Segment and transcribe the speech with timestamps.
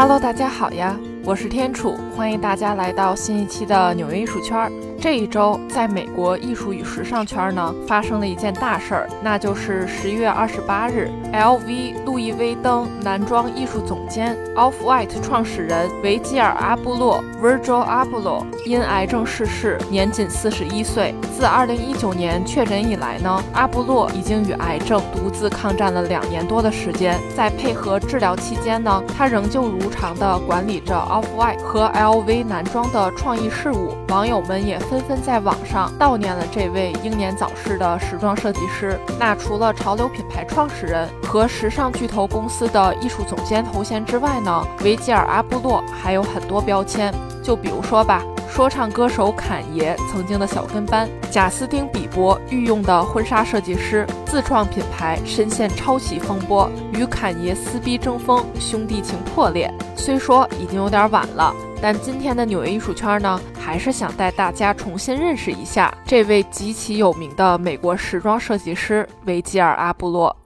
[0.00, 4.70] Hello，大家好呀，我是天楚，欢迎大家来到新一期的纽约艺术圈。
[5.00, 21.14] 这一周，在美国艺术与时尚圈呢，发生了一件大事儿，那就是十一月二十八日，LV 路易威登男装艺术总监、Off-White 创始人维吉尔阿布洛 （Virgil Abloh） 因癌症逝世，年仅四十一岁。
[21.32, 27.16] 自二零一九年确诊以来呢，阿布洛已经与癌症独自抗战了两年多的时间。
[27.36, 33.94] 在配合治疗期间呢，他仍旧如常地管理着 Off-White 和 LV 男装的创意事务。
[34.08, 34.76] 网友们也。
[34.88, 38.98] 纷纷在网上悼念了这位英年早逝的时装设计师。
[39.18, 47.12] 那除了潮流品牌创始人和时尚巨头公司的艺术总监头衔之外呢，维吉尔阿布洛还有很多标签。
[47.42, 59.72] 就比如说吧，说唱歌手侃爷曾经的小跟班，贾斯汀比伯御用的婚纱设计师，自创品牌深陷抄袭风波，与侃爷撕逼争锋，兄弟情破裂。
[59.96, 61.54] 虽说已经有点晚了。
[61.80, 70.36] 但今天的纽约艺术圈呢，还是想带大家重新认识一下这位极其有名的美国时装设计师维吉尔阿布洛。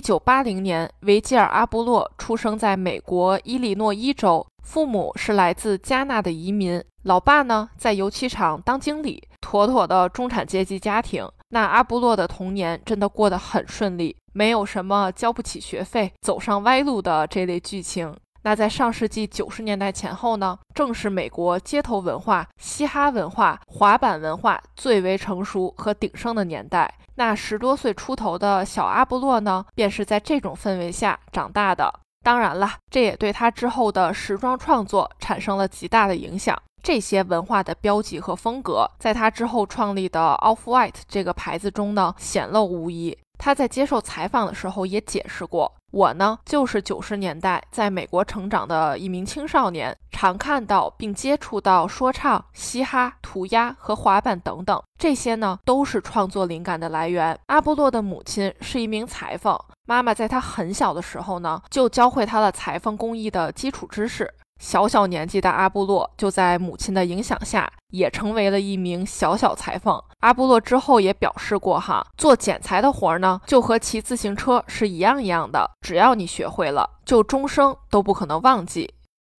[0.00, 4.46] 一九八零年，维吉尔阿布洛出生在美国伊利诺伊州。
[4.62, 11.28] 父母是来自加纳的移民，老爸呢在油漆厂当经理，妥妥的中产阶级家庭。
[11.50, 18.16] 那阿布洛的童年真的过得很顺利，没有什么交不起学费、走上歪路的这类剧情。
[18.42, 26.92] 那在上世纪九十年代前后呢，正是美国街头文化、嘻哈文化、滑板文化最为成熟和鼎盛的年代。
[27.16, 31.92] 那十多岁出头的小阿布洛呢，便是在这种氛围下长大的。
[32.22, 36.60] 当然了，这也对他之后的时装创作产生了极大的影响。
[36.82, 43.16] 这些文化的标记和风格，在他之后创立的 Off-White 这个牌子中呢，显露无遗。
[43.40, 45.74] 他在接受采访的时候也解释过。
[45.92, 57.36] 我呢，就是九十年代在美国成长的一名青少年，常看到并接触到说唱、嘻哈、涂鸦和滑板等等，这些呢都是创作灵感的来源。
[57.46, 64.32] 阿波洛的母亲是一名裁缝，妈妈在他很小的时候呢，就教会他了裁缝工艺的基础知识。
[64.60, 70.00] 小小年纪的阿布洛就在母亲的影响下，也成为了一名小小裁缝。
[70.20, 78.92] 阿布洛之后也表示过，哈，做剪裁的活儿呢，就和骑自行车是一样一样的，只要你学会了，就终生都不可能忘记。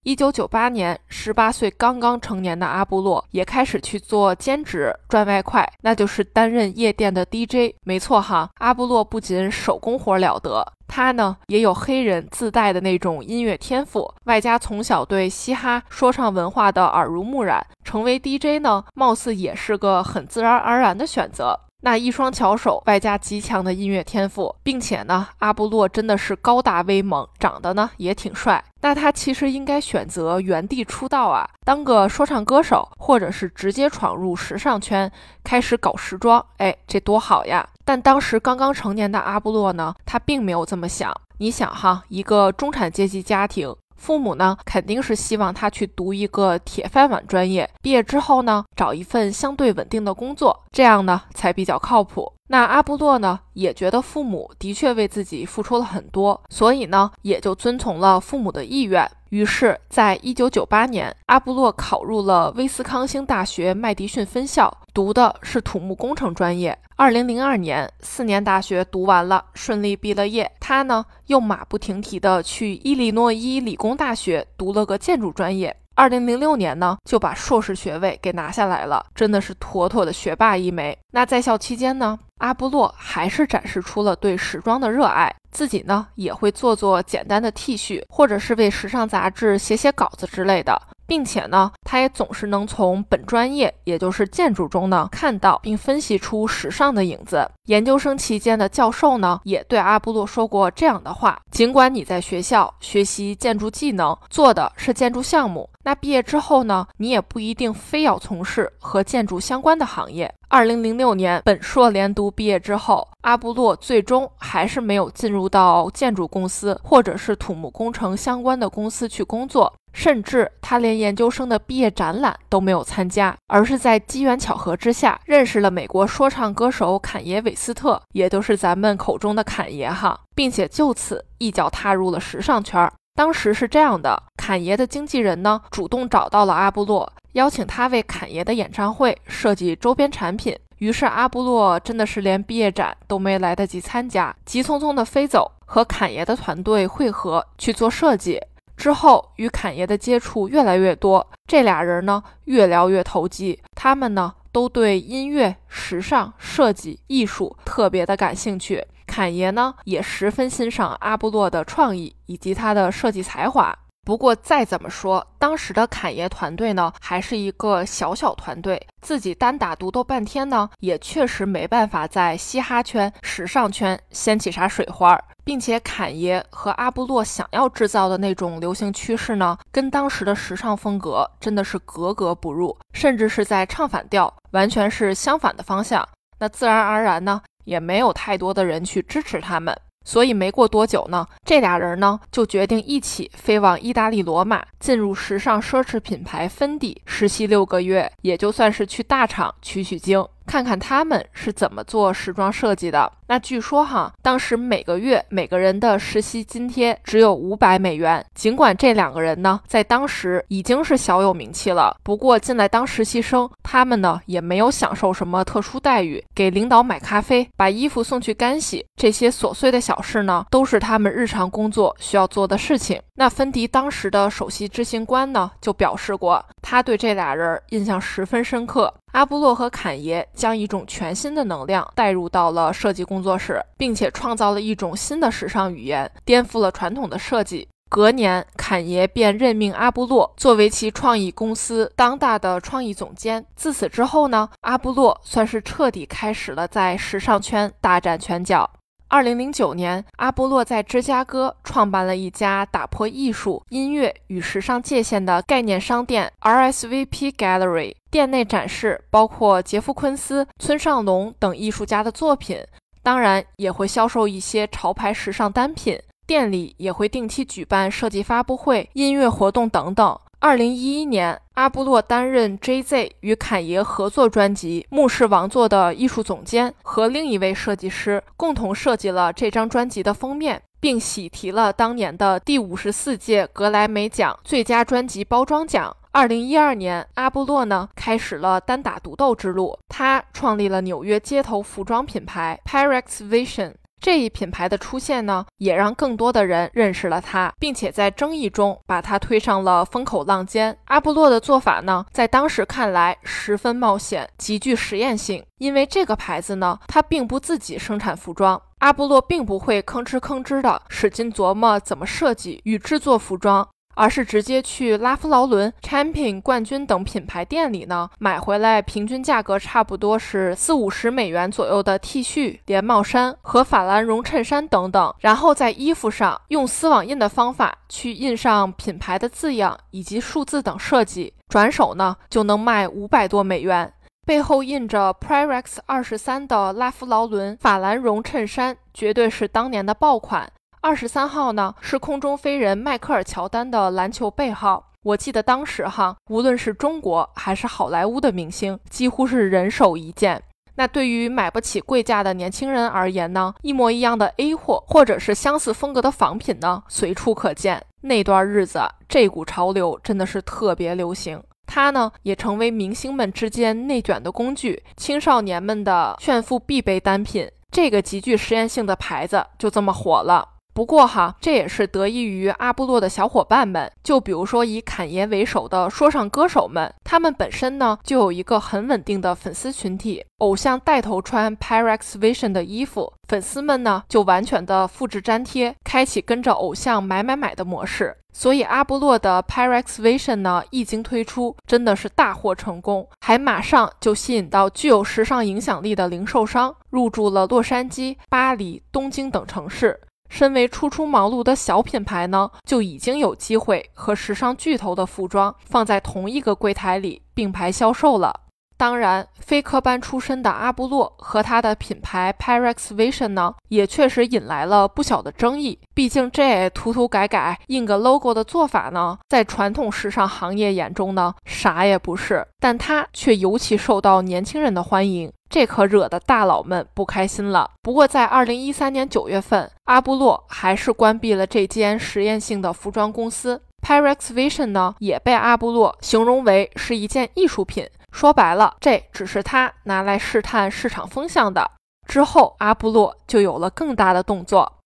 [0.04, 7.76] 一九九八年，十八岁刚刚成年的阿布洛也开始去做兼职赚外快，那就是担任夜店的 DJ。
[7.84, 10.66] 没错哈，阿布洛不仅手工活了得。
[10.88, 21.60] 他呢也有黑人自带的那种音乐天赋，外加从小对嘻哈说唱文化的耳濡目染，成为 DJ 呢，貌似也是个很自然而然的选择。
[21.84, 28.64] 那一双巧手，外加极强的音乐天赋，并且呢，阿布洛真的是高大威猛，长得呢也挺帅。
[28.82, 35.12] 那他其实应该选择原地出道啊，当个说唱歌手，或者是直接闯入时尚圈，
[35.44, 37.68] 开始搞时装，哎，这多好呀！
[37.84, 41.12] 但当时刚刚成年的阿布洛呢，他并没有这么想。
[41.40, 43.76] 你想哈，一个中产阶级家庭。
[44.02, 52.34] 父母呢，肯定是希望他去读一个铁饭碗专业，毕业之后呢，找一份相对稳定的工作，这样呢才比较靠谱。
[52.48, 59.10] 那阿布洛呢，也觉得父母的确为自己付出了很多，所以呢，也就遵从了父母的意愿。
[59.32, 66.78] 于是，在一九九八年，阿布洛考入了威斯康星大学麦迪逊分校，读的是土木工程专业。
[66.98, 70.52] 二零零二年，四年大学读完了，顺利毕了业。
[70.60, 75.78] 他呢，又马不停蹄地去伊利诺伊理工大学读了个建筑专业。
[75.96, 80.98] 二零零六年呢，就把硕士学位给拿下来了，真的是妥妥的学霸一枚。
[81.12, 82.18] 那在校期间呢？
[82.38, 90.82] 阿波洛还是展示出了对时装的热爱，自己呢也会做做简单的 T 恤，或者是为时尚杂志写写稿子之类的，
[91.12, 97.46] 并且呢，他也总是能从本专业，也就是建筑中呢看到并分析出时尚的影子。
[97.66, 110.34] 研究生期间的教授呢也对阿布洛说过这样的话：尽管你在学校学习建筑技能，做的是建筑项目，那毕业之后呢，你也不一定非要从事和建筑相关的行业。
[110.52, 132.92] 二零零六年本硕连读毕业之后，阿布洛最终还是没有进入到建筑公司或者是土木工程相关的公司去工作，甚至他连研究生的毕业展览都没有参加，而是在机缘巧合之下认识了美国说唱歌手坎爷韦斯特，也就是咱们口中的坎爷哈，并且就此一脚踏入了时尚圈。
[133.16, 137.10] 当时是这样的，坎爷的经纪人呢主动找到了阿布洛。
[137.34, 140.58] 邀请他为侃爷的演唱会设计周边产品。
[140.80, 148.42] 于是阿布洛真的是连毕业展都没来得及参加，急匆匆的飞走，和侃爷的团队会合去做设计。
[148.76, 153.60] 之后与侃爷的接触越来越多，这俩人呢越聊越投机。
[153.76, 158.84] 他们呢都对音乐、时尚、设计、艺术特别的感兴趣。
[159.06, 163.78] 侃爷呢也十分欣赏阿布洛的创意以及他的设计才华。
[164.04, 175.20] 不过再怎么说，当时的侃爷团队呢，还是一个小小团队，自己单打独斗半天呢，也确实没办法在嘻哈圈、时尚圈掀起啥水花。
[175.44, 186.08] 并且侃爷和阿布洛想要制造的那种流行趋势呢，跟当时的时尚风格真的是格格不入，甚至是在唱反调，完全是相反的方向。
[186.38, 189.76] 那自然而然呢，也没有太多的人去支持他们。
[190.04, 200.26] 所以没过多久呢，这俩人呢就决定一起飞往意大利罗马，进入时尚奢侈品牌芬迪实习六个月，也就算是去大厂取取经。
[200.48, 203.10] 看看他们是怎么做时装设计的。
[203.28, 208.26] 那据说哈，当时每个月每个人的实习津贴只有五百美元。
[208.36, 223.00] 尽管这两个人呢，在当时已经是小有名气了，不过进来当实习生，他们呢也没有享受什么特殊待遇，给领导买咖啡，把衣服送去干洗，这些琐碎的小事呢，都是他们日常工作需要做的事情。
[223.16, 228.92] 那芬迪当时的首席执行官呢，就表示过，他对这俩人印象十分深刻。
[229.12, 237.68] 阿布洛和坎爷将一种全新的能量带入到了设计工作室，并且创造了一种新的时尚语言，颠覆了传统的设计。
[237.90, 243.46] 隔年，坎爷便任命阿布洛作为其创意公司当大的创意总监。
[243.58, 248.70] 自此之后呢，阿布洛算是彻底开始了在时尚圈大展拳脚。
[249.12, 257.94] 二零零九年，阿波洛在芝加哥创办了一家打破艺术、音乐与时尚界限的概念商店 RSVP Gallery。
[258.10, 262.64] 店内展示包括杰夫·昆斯、村上隆等艺术家的作品，
[263.04, 266.00] 当然也会销售一些潮牌时尚单品。
[266.26, 270.18] 店里也会定期举办设计发布会、音乐活动等等。
[270.44, 285.96] 二零一一年，阿布洛担任 J.Z 与侃爷合作专辑《牧师王座》的艺术总监，和另一位设计师共同设计了这张专辑的封面，并喜提了当年的第五十四届格莱美奖最佳专辑包装奖。
[286.12, 293.74] 二零一二年，阿布洛呢开始了单打独斗之路，他创立了纽约街头服装品牌 Pyrex Vision。
[294.02, 300.76] 这一品牌的出现呢，也让更多的人认识了它，并且在争议中把它推上了风口浪尖。
[300.86, 313.70] 阿布洛的做法呢，在当时看来十分冒险，极具实验性，因为这个牌子呢，它并不自己生产服装，阿布洛并不会吭哧吭哧的使劲琢磨怎么设计与制作服装。
[314.02, 333.94] 而是直接去拉夫劳伦、Champion、冠军等品牌店里呢，买回来平均价格差不多是四五十美元左右的 T 恤、连帽衫和法兰绒衬衫等等，然后在衣服上用丝网印的方法去印上品牌的字样以及数字等设计，转手呢就能卖五百多美元。
[334.26, 340.52] 背后印着 Pyrex 二十三的拉夫劳伦法兰绒衬衫，绝对是当年的爆款。
[340.84, 344.90] 二十三号呢，是空中飞人迈克尔乔丹的篮球背号。
[345.04, 350.42] 我记得当时哈，无论是中国还是好莱坞的明星，几乎是人手一件。
[350.76, 357.86] 那对于买不起贵价的年轻人而言呢，一模一样的 A 货或者是相似风格的仿品呢，随处可见。
[358.02, 361.40] 那段日子，这股潮流真的是特别流行。
[361.68, 367.48] 它呢，也成为明星们之间内卷的工具，青少年们的炫富必备单品。
[367.70, 370.48] 这个极具实验性的牌子就这么火了。
[370.74, 388.16] 不过哈，这也是得益于阿布洛的小伙伴们，就比如说以侃爷为首的说唱歌手们，他们本身呢就有一个很稳定的粉丝群体，偶像带头穿 Pyrex Vision 的衣服，粉丝们呢就完全的复制粘贴，开启跟着偶像买买买的模式。
[388.34, 400.00] 所以阿布洛的 Pyrex Vision 呢一经推出，真的是大获成功，还马上就吸引到具有时尚影响力的零售商，入驻了洛杉矶、巴黎、东京等城市。
[400.32, 408.34] 身为初出茅庐的小品牌呢，就已经有机会和时尚巨头的服装放在同一个柜台里并排销售了。
[408.82, 415.78] 当然，非科班出身的阿布洛和他的品牌 Pyrex Vision 呢，也确实引来了不小的争议。
[415.94, 422.44] 毕竟这涂涂改改印个 logo 的做法呢，在传统时尚行业眼中呢，啥也不是。
[422.60, 427.70] 但他却尤其受到年轻人的欢迎，这可惹得大佬们不开心了。
[427.84, 433.62] 不过，在二零一三年九月份，阿布洛还是关闭了这间实验性的服装公司。
[433.84, 437.88] Pyrex Vision 呢，也被阿布洛形容为是一件艺术品。
[438.12, 441.72] 说白了，这只是他拿来试探市场风向的。
[442.08, 444.80] 之后，阿布洛就有了更大的动作。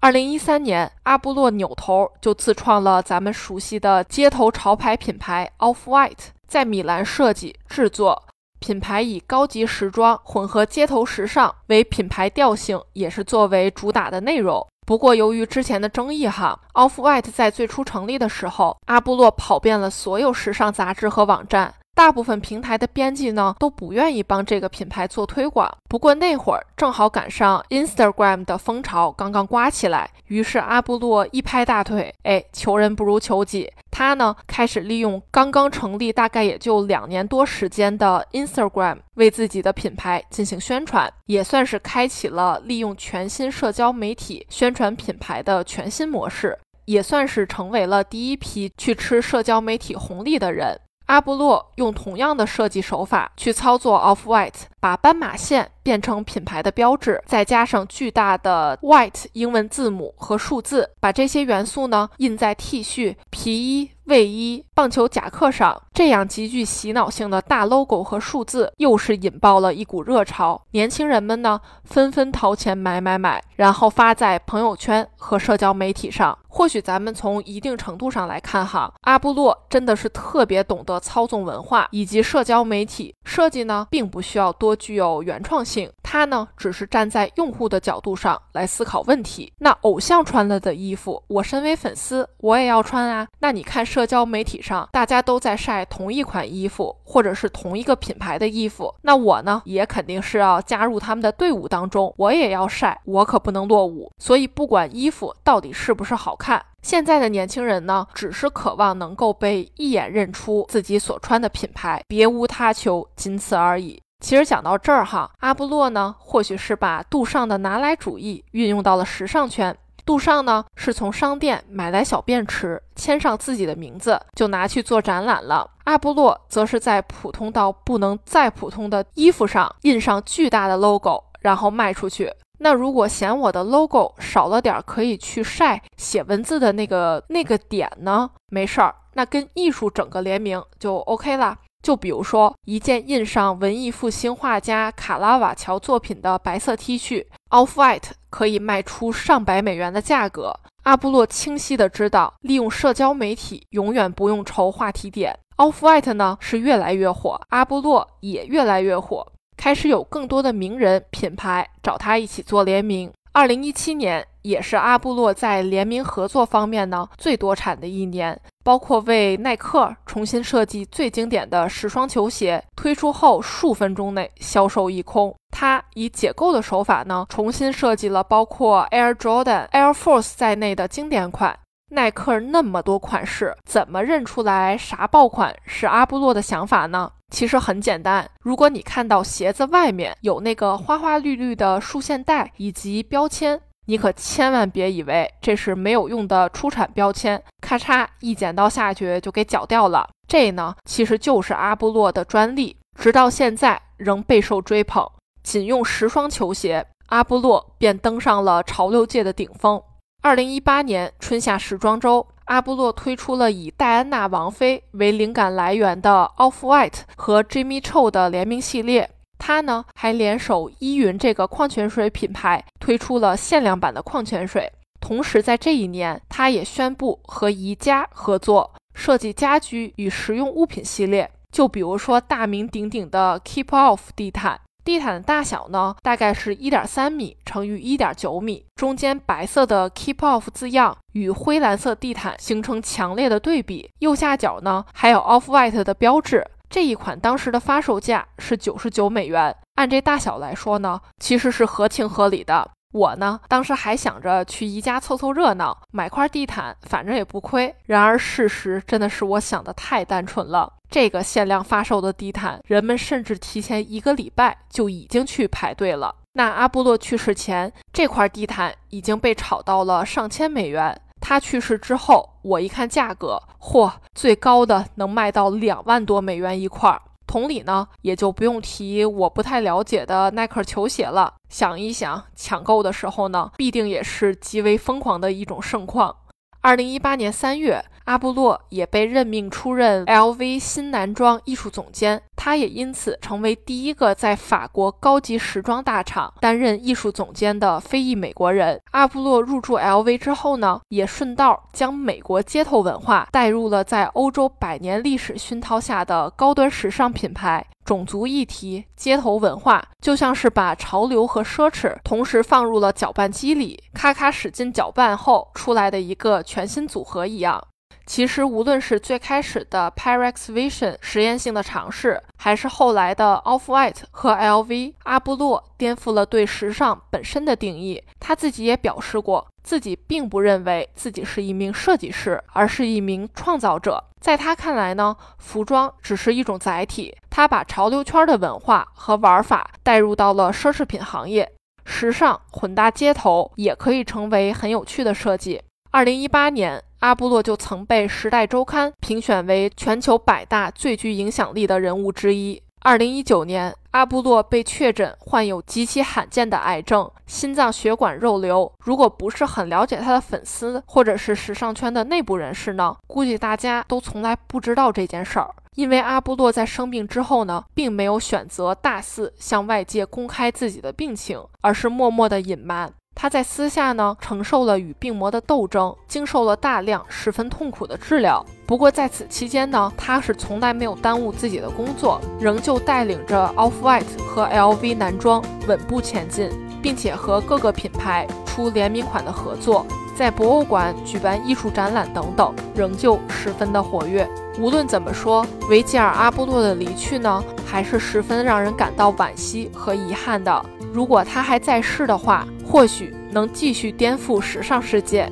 [0.00, 8.24] 二零一三年，阿布洛扭头就自创了咱们熟悉的街头潮牌品牌 Off White，在米兰设计制作。
[8.60, 14.64] 品牌以高级时装混合街头时尚为品牌调性，也是作为主打的内容。
[14.86, 21.74] 不过，由于之前的争议，哈，Off White 在最初成立的时候，阿布洛跑遍了所有时尚杂志和网站。
[21.98, 25.68] 大部分平台的编辑呢都不愿意帮这个品牌做推广。
[25.88, 33.68] 不过那会儿正好赶上 Instagram 的风潮刚刚刮起来，于是阿布洛一拍大腿，哎，求人不如求己。
[33.90, 50.78] 他呢开始利用刚刚成立大概也就两年多时间的 Instagram 为自己的品牌进行宣传，也算是开启了利用全新社交媒体宣传品牌的全新模式，也算是成为了第一批去吃社交媒体红利的人。
[51.08, 63.90] 阿布洛用同样的设计手法去操作 Off White，把斑马线变成品牌的标志，再加上巨大的 White 英文字母和数字，把这些元素呢印在 T 恤、皮衣。
[64.08, 70.62] 卫衣、棒球夹克上，这样极具洗脑性的大 logo 和数字，又是引爆了一股热潮。
[70.70, 76.38] 年轻人们呢，纷纷掏钱买买买，然后发在朋友圈和社交媒体上。
[76.50, 85.90] 或许咱们从一定程度上来看，哈，阿布洛真的是特别懂得操纵文化以及社交媒体设计呢，并不需要多具有原创性。
[86.02, 89.52] 他呢，只是站在用户的角度上来思考问题。
[89.58, 93.26] 那偶像穿了的衣服，我身为粉丝，我也要穿啊。
[93.40, 104.12] 那你看社交媒体，上大家都在晒同一款衣服，或者是同一个品牌的衣服，那我呢，也肯定是要加入他们的队伍当中，我也要晒，我可不能落伍。
[104.18, 114.02] 所以，不管衣服到底是不是好看，现在的年轻人呢，只是渴望能够被一眼认出自己所穿的品牌，别无他求，仅此而已。
[114.20, 119.76] 其实讲到这儿哈，阿布洛呢，或许是把杜尚的拿来主义运用到了时尚圈。
[120.08, 125.70] 杜尚呢，是从商店买来小便池，签上自己的名字，就拿去做展览了。
[125.84, 132.32] 阿布洛则是在普通到不能再普通的衣服上印上巨大的 logo，然后卖出去。
[132.60, 138.30] 那如果嫌我的 logo 少了点可以去晒写文字的那个那个点呢？
[138.50, 141.54] 没事儿，那跟艺术整个联名就 OK 了。
[141.82, 150.54] 就比如说一件印上文艺复兴画家卡拉瓦乔作品的白色 T 恤，Off White 可以卖出上百美元的价格。
[150.84, 155.38] 阿布洛清晰的知道，利用社交媒体永远不用愁话题点。
[155.56, 163.10] Off White 呢是越来越火，阿布洛也越来越火，开始有更多的名人品牌找他一起做联名。
[163.32, 168.40] 二零一七年也是阿布洛在联名合作方面呢最多产的一年。
[168.64, 175.34] 包括为耐克重新设计最经典的十双球鞋，推出后数分钟内销售一空。
[175.50, 181.58] 他以解构的手法呢，重新设计了包括 Air Jordan、Air Force 在内的经典款。
[181.92, 187.12] 耐克那么多款式，怎么认出来啥爆款是阿布洛的想法呢？
[187.34, 193.60] 其实很简单，如果你看到鞋子外面有那个花花绿绿的束线带以及标签。
[193.90, 200.06] 你可千万别以为这是没有用的出产标签，咔嚓一剪刀下去就给绞掉了。
[200.26, 205.10] 这呢，其实就是阿布洛的专利，直到现在仍备受追捧。
[205.42, 209.82] 仅用十双球鞋，阿布洛便登上了潮流界的顶峰。
[210.20, 219.10] 二零一八年春夏时装周，阿布洛推出了以戴安娜王妃为灵感来源的 Off White 和 Jimmy Choo 的联名系列。
[219.38, 231.30] 他呢还联手依云这个矿泉水品牌推出了限量版的矿泉水，同时在这一年，他也宣布和宜家合作设计家居与实用物品系列。
[231.52, 234.58] 就比如说大名鼎鼎的 Keep Off 地毯，
[234.88, 246.42] 地毯的大小呢大概是一点三米乘以一点九米，中间白色的 Keep Off 字样与灰蓝色地毯形成强烈的对比，右下角呢还有 Off White 的标志。
[246.70, 252.70] 这一款当时的发售价是九十九美元，按这大小来说呢，其实是合情合理的。
[252.94, 257.74] 我呢，当时还想着去宜家凑凑热闹，买块地毯，反正也不亏。
[257.84, 260.72] 然而事实真的是我想的太单纯了。
[260.90, 266.14] 这个限量发售的地毯，人们甚至提前一个礼拜就已经去排队了。
[266.32, 271.00] 那阿波罗去世前，这块地毯已经被炒到了上千美元。
[271.20, 277.02] 他去世之后，我一看价格，嚯，最高的能卖到两万多美元一块儿。
[277.26, 281.34] 同理呢，也就不用提我不太了解的耐克球鞋了。
[281.50, 286.16] 想一想，抢购的时候呢，必定也是极为疯狂的一种盛况。
[286.60, 298.80] 二零一八年三月，阿布洛也被任命出任 LV 新男装艺术总监，他也因此成为第一个在法国高级时装大厂担任艺术总监的非裔美国人。
[298.92, 307.62] 阿布洛入驻 LV 之后呢，也顺道将美国街头文化带入了在欧洲百年历史熏陶下的高端时尚品牌。
[307.84, 317.62] 种族议题、街头文化，就像是把潮流和奢侈同时放入了搅拌机里，咔咔使劲搅拌后出来的一个全新组合一样。
[318.08, 328.02] 其实，无论是最开始的 Pyrex Vision 实验性的尝试，还是后来的 Off-White 和 LV，阿布洛颠覆了对时尚本身的定义。
[328.18, 334.02] 他自己也表示过，自己并不认为自己是一名设计师，而是一名创造者。
[334.18, 337.14] 在他看来呢，服装只是一种载体。
[337.28, 341.52] 他把潮流圈的文化和玩法带入到了奢侈品行业，
[341.84, 345.60] 时尚混搭街头也可以成为很有趣的设计。
[345.90, 346.82] 二零一八年。
[347.00, 352.60] 阿布洛就曾被《时代周刊》评选为全球百大最具影响力的人物之一。
[352.80, 358.72] 二零一九年，阿布洛被确诊患有极其罕见的癌症——心脏血管肉瘤。
[358.80, 365.48] 如果不是很了解他的粉丝或者是时尚圈的内部人士呢，估计大家都从来不知道这件事儿。
[365.76, 372.92] 因为阿布洛在生病之后呢，并没有选择大肆向外界公开自己的病情，而是默默的隐瞒。
[373.20, 378.46] 他在私下呢，承受了与病魔的斗争，经受了大量十分痛苦的治疗。
[378.64, 386.48] 不过在此期间呢，他是从来没有耽误自己的工作，仍旧带领着 Off-White 和 LV 男装稳步前进，
[386.80, 389.84] 并且和各个品牌出联名款的合作，
[390.14, 394.28] 在博物馆举办艺术展览等等，仍旧十分的活跃。
[394.60, 400.64] 无论怎么说，维吉尔·阿波洛的离去呢，还是十分让人感到惋惜和遗憾的。
[400.92, 405.30] 如果他还在世的话，或许能继续颠覆时尚世界。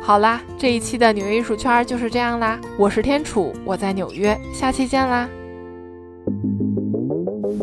[0.00, 2.58] 好啦，这一期的纽约艺术圈就是这样啦。
[2.78, 5.28] 我是天楚，我在纽约，下期见啦。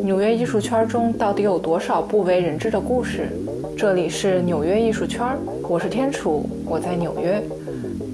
[0.04, 3.30] 纽约艺术圈中到底有多少不为人知的故事？
[3.78, 5.26] 这里是纽约艺术圈，
[5.64, 7.42] 我是天楚，我在纽约，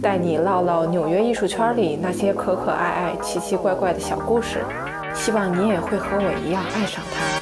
[0.02, 4.60] 带你唠唠纽约艺术圈里那些可可爱爱、奇奇怪怪的小故事。
[5.14, 7.37] 希望你也会和我一样爱上它。